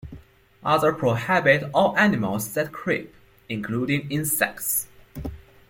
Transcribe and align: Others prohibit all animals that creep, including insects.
Others 0.63 0.95
prohibit 0.97 1.69
all 1.75 1.95
animals 1.95 2.51
that 2.55 2.71
creep, 2.71 3.13
including 3.49 4.09
insects. 4.09 4.87